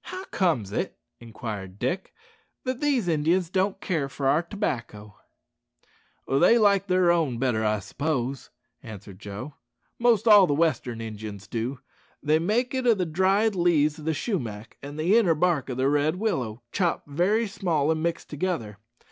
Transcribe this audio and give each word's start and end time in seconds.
"How 0.00 0.24
comes 0.32 0.72
it," 0.72 0.98
inquired 1.20 1.78
Dick, 1.78 2.12
"that 2.64 2.80
these 2.80 3.06
Indians 3.06 3.48
don't 3.48 3.80
care 3.80 4.08
for 4.08 4.26
our 4.26 4.42
tobacco?" 4.42 5.20
"They 6.26 6.58
like 6.58 6.88
their 6.88 7.12
own 7.12 7.38
better, 7.38 7.64
I 7.64 7.78
s'pose," 7.78 8.50
answered 8.82 9.20
Joe; 9.20 9.54
"most 10.00 10.26
all 10.26 10.48
the 10.48 10.52
western 10.52 11.00
Injuns 11.00 11.46
do. 11.46 11.78
They 12.20 12.40
make 12.40 12.74
it 12.74 12.88
o' 12.88 12.94
the 12.94 13.06
dried 13.06 13.54
leaves 13.54 14.00
o' 14.00 14.02
the 14.02 14.14
shumack 14.14 14.78
and 14.82 14.98
the 14.98 15.16
inner 15.16 15.36
bark 15.36 15.70
o' 15.70 15.76
the 15.76 15.88
red 15.88 16.16
willow, 16.16 16.60
chopped 16.72 17.06
very 17.06 17.46
small 17.46 17.92
an' 17.92 18.02
mixed 18.02 18.28
together. 18.28 18.78